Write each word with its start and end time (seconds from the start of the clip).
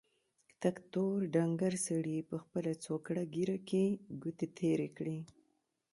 تک 0.61 0.75
تور 0.91 1.17
ډنګر 1.33 1.73
سړي 1.87 2.17
په 2.29 2.35
خپله 2.43 2.71
څوکړه 2.83 3.23
ږيره 3.33 3.57
کې 3.69 3.83
ګوتې 4.21 4.47
تېرې 4.59 4.89
کړې. 4.97 5.17